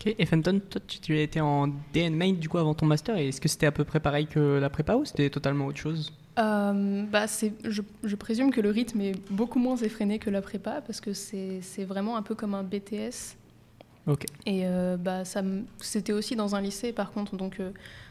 Ok, 0.00 0.14
et 0.16 0.24
Fenton, 0.24 0.60
toi 0.70 0.80
tu 0.86 1.20
étais 1.20 1.40
en 1.40 1.68
DN 1.92 2.14
Main 2.14 2.32
du 2.32 2.48
coup 2.48 2.58
avant 2.58 2.74
ton 2.74 2.86
master 2.86 3.16
et 3.18 3.28
est-ce 3.28 3.40
que 3.40 3.48
c'était 3.48 3.66
à 3.66 3.72
peu 3.72 3.84
près 3.84 3.98
pareil 3.98 4.26
que 4.26 4.58
la 4.58 4.70
prépa 4.70 4.94
ou 4.94 5.04
c'était 5.04 5.30
totalement 5.30 5.66
autre 5.66 5.78
chose? 5.78 6.12
Euh, 6.38 7.04
bah 7.04 7.26
je, 7.26 7.82
je, 8.04 8.14
présume 8.14 8.50
que 8.52 8.60
le 8.60 8.70
rythme 8.70 9.00
est 9.00 9.30
beaucoup 9.30 9.58
moins 9.58 9.76
effréné 9.76 10.20
que 10.20 10.30
la 10.30 10.40
prépa 10.40 10.80
parce 10.80 11.00
que 11.00 11.12
c'est 11.12 11.84
vraiment 11.84 12.16
un 12.16 12.22
peu 12.22 12.36
comme 12.36 12.54
un 12.54 12.62
BTS. 12.62 13.36
Ok. 14.06 14.24
Et 14.46 14.64
bah, 14.98 15.24
c'était 15.80 16.12
aussi 16.14 16.36
dans 16.36 16.54
un 16.54 16.62
lycée 16.62 16.92
par 16.92 17.10
contre, 17.10 17.36
donc 17.36 17.60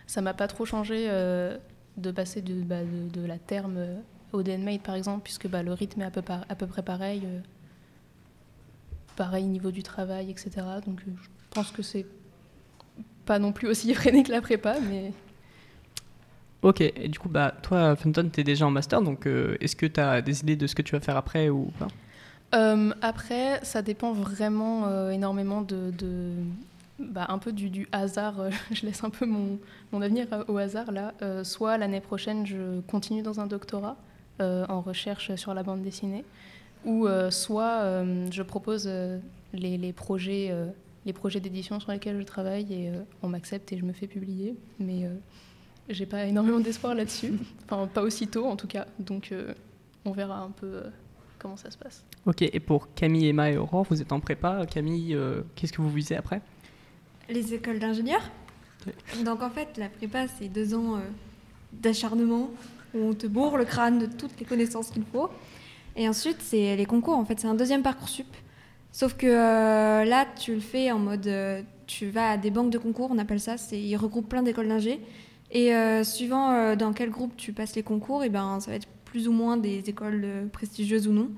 ça 0.10 0.22
m'a 0.22 0.34
pas 0.34 0.48
trop 0.48 0.66
changé 0.66 1.06
euh, 1.08 1.56
de 1.98 2.10
passer 2.10 2.42
de, 2.42 2.56
bah, 2.64 2.82
de, 2.84 3.26
la 3.26 3.38
terme 3.38 3.76
euh, 3.78 3.96
au 4.34 4.42
DNMate 4.42 4.82
par 4.82 4.96
exemple, 4.96 5.22
puisque 5.24 5.48
bah, 5.48 5.62
le 5.62 5.72
rythme 5.72 6.02
est 6.02 6.06
à 6.06 6.10
peu, 6.10 6.24
à 6.28 6.56
peu 6.56 6.66
près 6.66 6.82
pareil. 6.82 7.22
Euh, 7.26 7.40
pareil 9.16 9.46
niveau 9.46 9.70
du 9.70 9.84
travail, 9.84 10.32
etc. 10.32 10.66
Donc 10.84 11.00
je 11.06 11.12
pense 11.52 11.70
que 11.72 11.84
c'est 11.84 12.08
pas 13.28 13.38
non 13.38 13.52
plus 13.52 13.68
aussi 13.68 13.92
effréné 13.92 14.24
que 14.24 14.32
la 14.32 14.42
prépa, 14.42 14.78
mais. 14.80 15.14
Ok, 16.64 16.82
et 16.82 17.08
du 17.08 17.20
coup, 17.20 17.30
bah, 17.30 17.54
toi, 17.62 17.96
Fenton, 17.96 18.32
tu 18.34 18.42
es 18.42 18.44
déjà 18.44 18.66
en 18.66 18.72
master, 18.72 19.04
donc 19.04 19.28
est-ce 19.28 19.76
que 19.76 19.86
tu 19.86 20.00
as 20.00 20.22
des 20.24 20.42
idées 20.42 20.56
de 20.56 20.66
ce 20.66 20.74
que 20.74 20.82
tu 20.82 20.94
vas 20.94 21.00
faire 21.00 21.18
après 21.18 21.50
ou 21.50 21.72
pas? 21.78 21.88
Après, 23.02 23.64
ça 23.64 23.82
dépend 23.82 24.12
vraiment 24.12 25.10
énormément 25.10 25.62
de, 25.62 25.94
bah, 27.00 27.28
un 27.30 27.38
peu 27.38 27.54
du, 27.54 27.88
hasard, 27.92 28.40
euh, 28.40 28.50
je 28.72 28.86
laisse 28.86 29.04
un 29.04 29.10
peu 29.10 29.26
mon, 29.26 29.60
mon 29.92 30.02
avenir 30.02 30.28
au 30.48 30.58
hasard 30.58 30.92
là. 30.92 31.14
Euh, 31.22 31.44
soit 31.44 31.78
l'année 31.78 32.02
prochaine, 32.02 32.46
je 32.46 32.82
continue 32.82 33.22
dans 33.22 33.40
un 33.40 33.48
doctorat 33.48 33.98
euh, 34.42 34.66
en 34.68 34.82
recherche 34.82 35.36
sur 35.36 35.54
la 35.54 35.64
bande 35.64 35.82
dessinée, 35.82 36.26
ou 36.86 37.08
soit 37.30 38.04
je 38.32 38.42
propose 38.42 38.88
les, 38.88 39.78
les, 39.78 39.94
projets, 39.94 40.54
les 41.06 41.12
projets 41.12 41.42
d'édition 41.42 41.80
sur 41.82 41.92
lesquels 41.92 42.18
je 42.18 42.26
travaille 42.26 42.74
et 42.74 42.92
on 43.22 43.28
m'accepte 43.28 43.74
et 43.74 43.78
je 43.78 43.84
me 43.84 43.92
fais 43.92 44.08
publier. 44.08 44.56
Mais 44.80 45.10
j'ai 45.90 46.06
pas 46.06 46.24
énormément 46.24 46.62
d'espoir 46.62 46.96
là-dessus, 46.96 47.34
enfin 47.66 47.86
pas 47.88 48.02
aussitôt 48.02 48.46
en 48.46 48.56
tout 48.56 48.68
cas. 48.68 48.88
Donc 48.98 49.34
on 50.06 50.12
verra 50.12 50.40
un 50.40 50.52
peu 50.52 50.84
comment 51.38 51.58
ça 51.58 51.70
se 51.70 51.78
passe. 51.78 52.06
Ok, 52.26 52.44
et 52.44 52.60
pour 52.62 52.94
Camille, 52.94 53.28
Emma 53.28 53.52
et 53.52 53.58
Aurore, 53.58 53.86
vous 53.90 54.02
êtes 54.02 54.14
en 54.14 54.22
prépa. 54.22 54.66
Camille, 54.66 55.18
qu'est-ce 55.56 55.74
que 55.74 55.82
vous 55.82 55.92
visez 55.92 56.16
après? 56.16 56.42
Les 57.30 57.54
écoles 57.54 57.80
d'ingénieurs. 57.80 58.30
Donc 59.24 59.42
en 59.42 59.50
fait, 59.50 59.78
la 59.78 59.90
prépa, 59.90 60.28
c'est 60.28 60.48
deux 60.48 60.74
ans 60.74 60.96
euh, 60.96 61.00
d'acharnement 61.74 62.50
où 62.94 63.00
on 63.00 63.14
te 63.14 63.28
bourre 63.28 63.58
le 63.58 63.66
crâne 63.66 64.00
de 64.00 64.06
toutes 64.06 64.40
les 64.40 64.46
connaissances 64.46 64.90
qu'il 64.90 65.04
faut. 65.12 65.30
Et 65.96 66.08
ensuite, 66.08 66.38
c'est 66.40 66.76
les 66.76 66.86
concours. 66.86 67.16
En 67.16 67.26
fait, 67.26 67.40
c'est 67.40 67.48
un 67.48 67.56
deuxième 67.56 67.84
Parcoursup. 67.84 68.28
Sauf 68.92 69.16
que 69.16 69.28
euh, 69.28 70.06
là, 70.06 70.26
tu 70.40 70.54
le 70.56 70.62
fais 70.62 70.92
en 70.92 71.00
mode. 71.00 71.28
euh, 71.28 71.62
tu 71.86 72.10
vas 72.10 72.32
à 72.32 72.38
des 72.38 72.52
banques 72.52 72.70
de 72.70 72.78
concours, 72.78 73.10
on 73.12 73.18
appelle 73.18 73.40
ça. 73.40 73.58
C'est, 73.58 73.80
ils 73.80 73.96
regroupent 73.96 74.30
plein 74.30 74.44
d'écoles 74.44 74.68
d'ingé. 74.68 75.00
Et 75.52 75.72
suivant 76.04 76.76
dans 76.76 76.94
quel 76.94 77.10
groupe 77.10 77.36
tu 77.36 77.54
passes 77.54 77.76
les 77.76 77.82
concours, 77.82 78.24
et 78.24 78.30
ben, 78.30 78.60
ça 78.60 78.70
va 78.70 78.78
être 78.78 78.88
plus 79.06 79.28
ou 79.28 79.32
moins 79.32 79.58
des 79.58 79.80
écoles 79.90 80.48
prestigieuses 80.54 81.08
ou 81.08 81.12
non. 81.12 81.32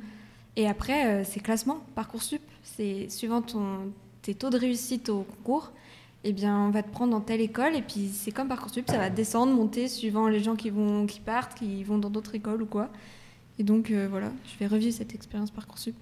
Et 0.57 0.67
après, 0.67 1.23
c'est 1.23 1.39
classement, 1.39 1.79
Parcoursup. 1.95 2.41
C'est 2.63 3.09
suivant 3.09 3.41
ton, 3.41 3.93
tes 4.21 4.35
taux 4.35 4.49
de 4.49 4.57
réussite 4.57 5.09
au 5.09 5.23
concours. 5.23 5.71
Eh 6.23 6.33
bien, 6.33 6.55
on 6.67 6.69
va 6.69 6.83
te 6.83 6.89
prendre 6.89 7.11
dans 7.11 7.21
telle 7.21 7.41
école. 7.41 7.75
Et 7.75 7.81
puis, 7.81 8.09
c'est 8.13 8.31
comme 8.31 8.47
Parcoursup, 8.47 8.87
ça 8.87 8.97
va 8.97 9.09
descendre, 9.09 9.53
monter 9.53 9.87
suivant 9.87 10.27
les 10.27 10.39
gens 10.39 10.55
qui, 10.55 10.69
vont, 10.69 11.07
qui 11.07 11.19
partent, 11.19 11.55
qui 11.57 11.83
vont 11.83 11.97
dans 11.97 12.11
d'autres 12.11 12.35
écoles 12.35 12.61
ou 12.61 12.67
quoi. 12.67 12.89
Et 13.57 13.63
donc, 13.63 13.89
euh, 13.89 14.07
voilà, 14.09 14.31
je 14.45 14.57
vais 14.59 14.67
revivre 14.67 14.93
cette 14.95 15.15
expérience 15.15 15.49
Parcoursup. 15.49 15.95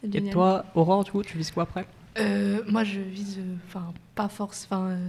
C'est 0.00 0.08
Et 0.08 0.12
génial. 0.12 0.32
toi, 0.32 0.64
Aurore, 0.74 1.04
du 1.04 1.10
coup, 1.12 1.22
tu 1.22 1.38
vises 1.38 1.50
quoi 1.50 1.62
après? 1.62 1.86
Euh, 2.18 2.62
moi, 2.68 2.84
je 2.84 3.00
vise, 3.00 3.38
euh, 3.38 3.54
enfin, 3.66 3.92
pas 4.14 4.28
force. 4.28 4.66
Enfin, 4.70 4.88
euh, 4.88 5.08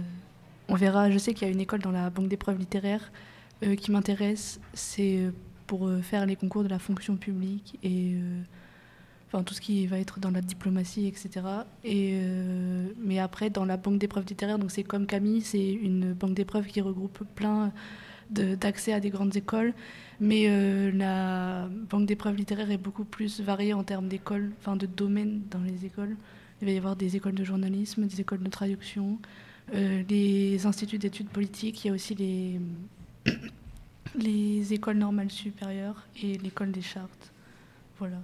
on 0.68 0.74
verra. 0.74 1.10
Je 1.10 1.18
sais 1.18 1.34
qu'il 1.34 1.46
y 1.46 1.50
a 1.50 1.52
une 1.52 1.60
école 1.60 1.80
dans 1.80 1.90
la 1.90 2.08
banque 2.10 2.28
d'épreuves 2.28 2.58
littéraires 2.58 3.12
euh, 3.62 3.74
qui 3.74 3.90
m'intéresse. 3.90 4.58
C'est 4.72 5.30
pour 5.66 5.86
euh, 5.88 6.00
faire 6.00 6.24
les 6.24 6.36
concours 6.36 6.62
de 6.62 6.68
la 6.68 6.78
fonction 6.78 7.16
publique 7.16 7.78
et 7.82 8.12
euh, 8.14 8.40
tout 9.42 9.54
ce 9.54 9.60
qui 9.60 9.86
va 9.86 9.98
être 9.98 10.20
dans 10.20 10.30
la 10.30 10.42
diplomatie, 10.42 11.06
etc. 11.06 11.30
Et 11.84 12.12
euh, 12.14 12.88
mais 12.98 13.18
après, 13.18 13.48
dans 13.48 13.64
la 13.64 13.76
banque 13.76 13.98
d'épreuves 13.98 14.26
littéraires, 14.26 14.58
donc 14.58 14.70
c'est 14.70 14.82
comme 14.82 15.06
Camille, 15.06 15.40
c'est 15.40 15.72
une 15.72 16.12
banque 16.12 16.34
d'épreuves 16.34 16.66
qui 16.66 16.80
regroupe 16.80 17.24
plein 17.34 17.72
d'accès 18.30 18.92
à 18.92 19.00
des 19.00 19.10
grandes 19.10 19.36
écoles. 19.36 19.72
Mais 20.20 20.44
euh, 20.46 20.92
la 20.92 21.68
banque 21.90 22.06
d'épreuves 22.06 22.36
littéraires 22.36 22.70
est 22.70 22.78
beaucoup 22.78 23.04
plus 23.04 23.40
variée 23.40 23.72
en 23.74 23.82
termes 23.82 24.08
d'écoles, 24.08 24.52
enfin 24.60 24.76
de 24.76 24.86
domaines 24.86 25.42
dans 25.50 25.62
les 25.62 25.84
écoles. 25.84 26.16
Il 26.60 26.66
va 26.66 26.72
y 26.72 26.76
avoir 26.76 26.94
des 26.94 27.16
écoles 27.16 27.34
de 27.34 27.44
journalisme, 27.44 28.06
des 28.06 28.20
écoles 28.20 28.42
de 28.42 28.50
traduction, 28.50 29.18
euh, 29.74 30.02
les 30.08 30.66
instituts 30.66 30.98
d'études 30.98 31.28
politiques, 31.28 31.84
il 31.84 31.88
y 31.88 31.90
a 31.90 31.94
aussi 31.94 32.14
les, 32.14 32.60
les 34.14 34.72
écoles 34.72 34.98
normales 34.98 35.30
supérieures 35.30 36.06
et 36.22 36.36
l'école 36.38 36.72
des 36.72 36.82
chartes. 36.82 37.32
Voilà. 37.98 38.18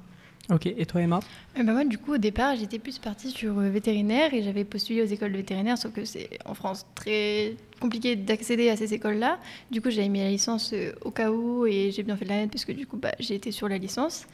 Ok, 0.50 0.66
et 0.66 0.86
toi, 0.86 1.02
Emma 1.02 1.20
Eh 1.56 1.62
ben 1.62 1.72
moi, 1.74 1.84
du 1.84 1.98
coup, 1.98 2.14
au 2.14 2.18
départ, 2.18 2.56
j'étais 2.56 2.78
plus 2.78 2.98
partie 2.98 3.30
sur 3.30 3.58
euh, 3.58 3.68
vétérinaire 3.68 4.32
et 4.32 4.42
j'avais 4.42 4.64
postulé 4.64 5.02
aux 5.02 5.06
écoles 5.06 5.32
de 5.32 5.36
vétérinaire, 5.36 5.76
sauf 5.76 5.92
que 5.92 6.06
c'est 6.06 6.38
en 6.46 6.54
France 6.54 6.86
très 6.94 7.54
compliqué 7.80 8.16
d'accéder 8.16 8.70
à 8.70 8.76
ces 8.76 8.94
écoles-là. 8.94 9.38
Du 9.70 9.82
coup, 9.82 9.90
j'avais 9.90 10.08
mis 10.08 10.20
la 10.20 10.30
licence 10.30 10.72
euh, 10.72 10.92
au 11.02 11.10
cas 11.10 11.30
où 11.30 11.66
et 11.66 11.90
j'ai 11.90 12.02
bien 12.02 12.16
fait 12.16 12.24
de 12.24 12.30
la 12.30 12.36
mettre 12.36 12.52
parce 12.52 12.64
que 12.64 12.72
du 12.72 12.86
coup, 12.86 12.96
bah, 12.96 13.12
j'ai 13.18 13.34
été 13.34 13.52
sur 13.52 13.68
la 13.68 13.76
licence. 13.76 14.26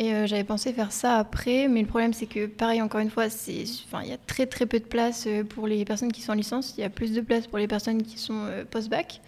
Et 0.00 0.14
euh, 0.14 0.26
j'avais 0.28 0.44
pensé 0.44 0.72
faire 0.72 0.92
ça 0.92 1.16
après, 1.16 1.66
mais 1.66 1.80
le 1.80 1.88
problème, 1.88 2.12
c'est 2.12 2.26
que, 2.26 2.46
pareil, 2.46 2.80
encore 2.80 3.00
une 3.00 3.10
fois, 3.10 3.26
il 3.48 4.08
y 4.08 4.12
a 4.12 4.16
très 4.16 4.46
très 4.46 4.64
peu 4.64 4.78
de 4.78 4.84
place 4.84 5.24
euh, 5.26 5.42
pour 5.42 5.66
les 5.66 5.84
personnes 5.84 6.12
qui 6.12 6.22
sont 6.22 6.30
en 6.30 6.36
licence. 6.36 6.74
Il 6.78 6.82
y 6.82 6.84
a 6.84 6.90
plus 6.90 7.12
de 7.12 7.20
place 7.20 7.48
pour 7.48 7.58
les 7.58 7.66
personnes 7.66 8.04
qui 8.04 8.16
sont 8.16 8.44
euh, 8.44 8.64
post-bac. 8.64 9.20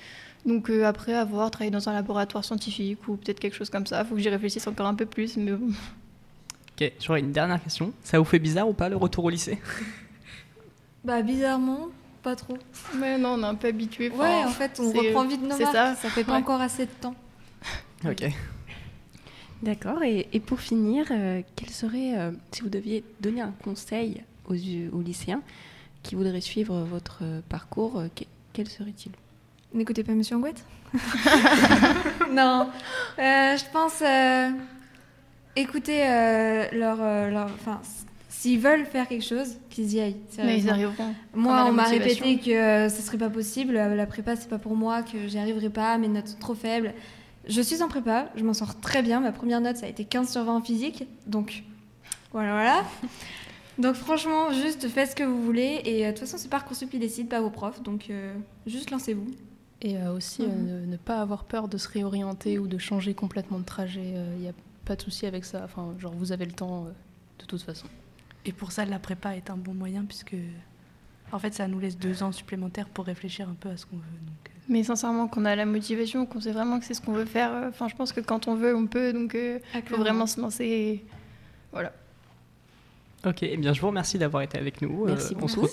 Donc 0.46 0.70
euh, 0.70 0.84
après, 0.84 1.14
avoir 1.14 1.50
travaillé 1.50 1.70
dans 1.70 1.88
un 1.88 1.92
laboratoire 1.92 2.44
scientifique 2.44 3.06
ou 3.08 3.16
peut-être 3.16 3.40
quelque 3.40 3.56
chose 3.56 3.70
comme 3.70 3.86
ça, 3.86 4.00
il 4.00 4.06
faut 4.06 4.14
que 4.14 4.20
j'y 4.20 4.28
réfléchisse 4.28 4.66
encore 4.66 4.86
un 4.86 4.94
peu 4.94 5.06
plus, 5.06 5.36
mais 5.36 5.52
bon. 5.52 5.72
Ok, 6.80 6.92
j'aurais 7.00 7.20
une 7.20 7.32
dernière 7.32 7.62
question. 7.62 7.92
Ça 8.02 8.18
vous 8.18 8.24
fait 8.24 8.38
bizarre 8.38 8.68
ou 8.68 8.72
pas 8.72 8.88
le 8.88 8.96
retour 8.96 9.24
au 9.24 9.30
lycée? 9.30 9.58
Bah, 11.02 11.22
bizarrement, 11.22 11.88
pas 12.22 12.36
trop. 12.36 12.58
Mais 12.98 13.16
non, 13.16 13.30
on 13.30 13.42
est 13.42 13.46
un 13.46 13.54
peu 13.54 13.68
habitué. 13.68 14.10
Ouais, 14.10 14.44
en 14.44 14.50
fait, 14.50 14.78
on 14.78 14.92
reprend 14.92 15.24
vite 15.26 15.40
nos 15.42 15.56
c'est 15.56 15.62
marques. 15.62 15.74
ça. 15.74 15.94
Ça 15.96 16.10
fait 16.10 16.24
pas 16.24 16.32
Ouais. 16.32 16.38
encore 16.38 16.60
assez 16.60 16.84
de 16.84 16.90
temps. 17.00 17.14
Ok. 18.04 18.26
D'accord. 19.62 20.02
Et, 20.02 20.28
et 20.34 20.40
pour 20.40 20.60
finir, 20.60 21.06
euh, 21.10 21.40
quel 21.56 21.70
serait, 21.70 22.18
euh, 22.18 22.32
si 22.50 22.60
vous 22.60 22.68
deviez 22.68 23.02
donner 23.20 23.40
un 23.40 23.54
conseil 23.64 24.22
aux, 24.46 24.52
aux 24.54 25.00
lycéens 25.00 25.40
qui 26.02 26.14
voudraient 26.16 26.40
suivre 26.42 26.80
votre 26.82 27.20
euh, 27.22 27.40
parcours, 27.48 27.98
euh, 27.98 28.08
que- 28.14 28.24
quel 28.52 28.68
serait-il? 28.68 29.12
N'écoutez 29.72 30.04
pas 30.04 30.12
Monsieur 30.12 30.36
Angouette 30.36 30.62
Non. 32.30 32.68
Euh, 33.18 33.56
je 33.56 33.72
pense 33.72 34.02
euh, 34.02 34.50
écouter 35.56 36.02
euh, 36.08 36.66
leur, 36.72 36.98
euh, 37.00 37.30
leur. 37.30 37.50
S'ils 38.28 38.58
veulent 38.60 38.86
faire 38.86 39.06
quelque 39.08 39.24
chose, 39.24 39.56
qu'ils 39.68 39.92
y 39.94 40.00
aillent. 40.00 40.16
Mais 40.38 40.58
ils 40.58 40.70
arriveront. 40.70 41.14
Moi, 41.34 41.64
On 41.68 41.72
m'a 41.72 41.84
répété 41.84 42.38
que 42.38 42.50
euh, 42.50 42.88
ce 42.88 43.02
serait 43.02 43.18
pas 43.18 43.28
possible. 43.28 43.76
euh, 43.76 43.94
La 43.94 44.06
prépa, 44.06 44.34
c'est 44.36 44.48
pas 44.48 44.58
pour 44.58 44.76
moi, 44.76 45.02
que 45.02 45.28
j'y 45.28 45.38
arriverai 45.38 45.68
pas, 45.68 45.98
mes 45.98 46.08
notes 46.08 46.28
sont 46.28 46.38
trop 46.38 46.54
faibles. 46.54 46.94
Je 47.48 47.60
suis 47.60 47.82
en 47.82 47.88
prépa, 47.88 48.28
je 48.36 48.44
m'en 48.44 48.54
sors 48.54 48.78
très 48.80 49.02
bien. 49.02 49.20
Ma 49.20 49.32
première 49.32 49.60
note, 49.60 49.76
ça 49.76 49.86
a 49.86 49.88
été 49.88 50.04
15 50.04 50.30
sur 50.30 50.44
20 50.44 50.54
en 50.56 50.60
physique. 50.62 51.04
Donc, 51.26 51.64
voilà, 52.32 52.52
voilà. 52.52 52.84
Donc, 53.78 53.94
franchement, 53.94 54.52
juste 54.52 54.88
faites 54.88 55.10
ce 55.10 55.16
que 55.16 55.24
vous 55.24 55.42
voulez. 55.42 55.80
Et 55.84 56.04
euh, 56.04 56.08
de 56.08 56.12
toute 56.12 56.20
façon, 56.20 56.38
c'est 56.38 56.48
Parcoursup 56.50 56.90
qui 56.90 56.98
décide, 56.98 57.28
pas 57.28 57.40
vos 57.40 57.50
profs. 57.50 57.82
Donc, 57.82 58.06
euh, 58.10 58.32
juste 58.66 58.90
lancez-vous. 58.90 59.26
Et 59.82 59.96
euh, 59.96 60.12
aussi, 60.14 60.42
euh, 60.42 60.46
Mhm. 60.48 60.80
ne, 60.82 60.86
ne 60.92 60.96
pas 60.96 61.20
avoir 61.20 61.44
peur 61.44 61.66
de 61.68 61.76
se 61.78 61.88
réorienter 61.88 62.58
ou 62.58 62.66
de 62.68 62.78
changer 62.78 63.14
complètement 63.14 63.58
de 63.58 63.64
trajet. 63.64 64.14
Il 64.36 64.42
n'y 64.42 64.48
a 64.48 64.52
pas 64.90 64.96
de 64.96 65.02
souci 65.02 65.24
avec 65.24 65.44
ça. 65.44 65.62
Enfin, 65.64 65.94
genre, 66.00 66.12
vous 66.12 66.32
avez 66.32 66.44
le 66.46 66.50
temps 66.50 66.86
euh, 66.86 66.90
de 67.38 67.44
toute 67.44 67.62
façon. 67.62 67.86
Et 68.44 68.50
pour 68.50 68.72
ça, 68.72 68.84
la 68.84 68.98
prépa 68.98 69.36
est 69.36 69.48
un 69.48 69.56
bon 69.56 69.72
moyen 69.72 70.04
puisque, 70.04 70.34
en 71.30 71.38
fait, 71.38 71.54
ça 71.54 71.68
nous 71.68 71.78
laisse 71.78 71.96
deux 71.96 72.24
ans 72.24 72.32
supplémentaires 72.32 72.88
pour 72.88 73.04
réfléchir 73.04 73.48
un 73.48 73.54
peu 73.54 73.68
à 73.68 73.76
ce 73.76 73.86
qu'on 73.86 73.98
veut. 73.98 74.02
Donc, 74.26 74.48
euh, 74.48 74.52
Mais 74.68 74.82
sincèrement, 74.82 75.28
qu'on 75.28 75.44
a 75.44 75.54
la 75.54 75.64
motivation, 75.64 76.26
qu'on 76.26 76.40
sait 76.40 76.50
vraiment 76.50 76.80
que 76.80 76.84
c'est 76.86 76.94
ce 76.94 77.00
qu'on 77.02 77.12
veut 77.12 77.24
faire. 77.24 77.52
euh, 77.52 77.68
Enfin, 77.68 77.86
je 77.86 77.94
pense 77.94 78.12
que 78.12 78.20
quand 78.20 78.48
on 78.48 78.56
veut, 78.56 78.74
on 78.74 78.88
peut. 78.88 79.12
Donc, 79.12 79.34
il 79.36 79.60
faut 79.86 79.96
vraiment 79.98 80.26
se 80.26 80.40
lancer. 80.40 80.64
et 80.64 81.04
Voilà. 81.70 81.92
Ok, 83.24 83.42
eh 83.44 83.56
bien 83.58 83.72
je 83.74 83.80
vous 83.80 83.88
remercie 83.88 84.18
d'avoir 84.18 84.42
été 84.42 84.58
avec 84.58 84.80
nous. 84.82 85.04
Merci 85.04 85.36
on 85.40 85.46
se 85.46 85.54
beaucoup. 85.56 85.68